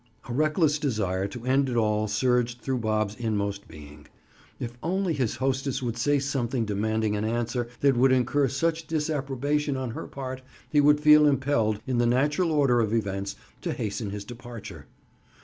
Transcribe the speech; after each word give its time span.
A 0.27 0.33
reckless 0.33 0.79
desire 0.79 1.27
to 1.27 1.45
end 1.45 1.69
it 1.69 1.75
all 1.75 2.07
surged 2.07 2.59
through 2.61 2.79
Bob's 2.79 3.13
inmost 3.19 3.67
being. 3.67 4.07
If 4.59 4.75
only 4.81 5.13
his 5.13 5.35
hostess 5.35 5.83
would 5.83 5.95
say 5.95 6.17
something 6.17 6.65
demanding 6.65 7.15
an 7.15 7.23
answer 7.23 7.67
that 7.81 7.95
would 7.95 8.11
incur 8.11 8.47
such 8.47 8.87
disapprobation 8.87 9.77
on 9.77 9.91
her 9.91 10.07
part, 10.07 10.41
he 10.71 10.81
would 10.81 10.99
feel 11.01 11.27
impelled, 11.27 11.81
in 11.85 11.99
the 11.99 12.07
natural 12.07 12.51
order 12.51 12.79
of 12.79 12.95
events, 12.95 13.35
to 13.61 13.73
hasten 13.73 14.09
his 14.09 14.25
departure. 14.25 14.87